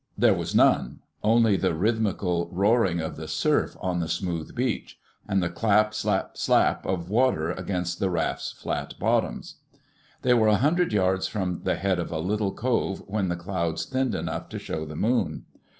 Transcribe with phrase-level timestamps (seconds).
[0.17, 5.53] There was none—only the rhythmical roaring of the surf on the smooth beach, and the
[5.55, 9.57] slap slap slap of water against the rafts' flat bottoms.
[10.23, 13.85] They were a hundred yards from the head of a little cove when the clouds
[13.85, 15.45] thinned enough to show the moon.